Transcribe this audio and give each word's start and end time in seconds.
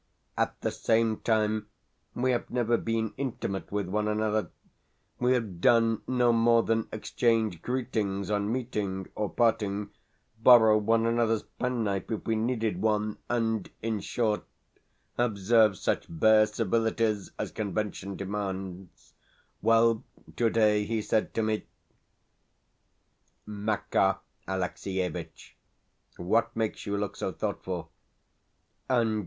At 0.35 0.59
the 0.61 0.71
same 0.71 1.17
time, 1.19 1.67
we 2.15 2.31
have 2.31 2.49
never 2.49 2.75
been 2.75 3.13
intimate 3.17 3.71
with 3.71 3.87
one 3.87 4.07
another. 4.07 4.49
We 5.19 5.33
have 5.33 5.61
done 5.61 6.01
no 6.07 6.33
more 6.33 6.63
than 6.63 6.89
exchange 6.91 7.61
greetings 7.61 8.31
on 8.31 8.51
meeting 8.51 9.07
or 9.13 9.29
parting, 9.29 9.91
borrow 10.39 10.79
one 10.79 11.05
another's 11.05 11.43
penknife 11.43 12.09
if 12.09 12.25
we 12.25 12.35
needed 12.35 12.81
one, 12.81 13.19
and, 13.29 13.69
in 13.83 13.99
short, 13.99 14.43
observe 15.19 15.77
such 15.77 16.07
bare 16.09 16.47
civilities 16.47 17.29
as 17.37 17.51
convention 17.51 18.15
demands. 18.15 19.13
Well, 19.61 20.03
today 20.35 20.83
he 20.83 21.03
said 21.03 21.31
to 21.35 21.43
me, 21.43 21.67
"Makar 23.45 24.17
Alexievitch, 24.47 25.55
what 26.17 26.55
makes 26.55 26.87
you 26.87 26.97
look 26.97 27.15
so 27.15 27.31
thoughtful?" 27.31 27.91